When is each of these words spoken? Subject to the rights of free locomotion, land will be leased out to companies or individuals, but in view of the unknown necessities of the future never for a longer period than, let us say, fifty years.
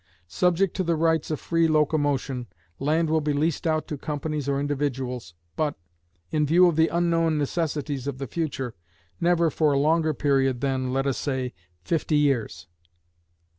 Subject 0.27 0.75
to 0.77 0.83
the 0.83 0.95
rights 0.95 1.29
of 1.29 1.39
free 1.39 1.67
locomotion, 1.67 2.47
land 2.79 3.07
will 3.07 3.21
be 3.21 3.33
leased 3.33 3.67
out 3.67 3.87
to 3.87 3.99
companies 3.99 4.49
or 4.49 4.59
individuals, 4.59 5.35
but 5.55 5.75
in 6.31 6.43
view 6.43 6.65
of 6.65 6.75
the 6.75 6.87
unknown 6.87 7.37
necessities 7.37 8.07
of 8.07 8.17
the 8.17 8.25
future 8.25 8.73
never 9.19 9.51
for 9.51 9.73
a 9.73 9.77
longer 9.79 10.15
period 10.15 10.59
than, 10.59 10.91
let 10.91 11.05
us 11.05 11.19
say, 11.19 11.53
fifty 11.83 12.17
years. 12.17 12.65